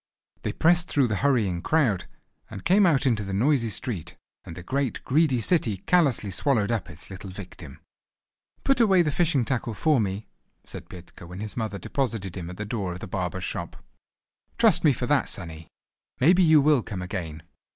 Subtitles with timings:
[0.41, 2.05] They pressed through the hurrying crowd,
[2.49, 6.89] and came out into the noisy street; and the great, greedy city callously swallowed up
[6.89, 7.79] its little victim.
[8.63, 10.25] "Put away the fishing tackle for me,"
[10.63, 13.75] said Petka, when his mother deposited him at the door of the barber's shop.
[14.57, 15.67] "Trust me for that, sonny!
[16.19, 17.43] Maybe you will come again."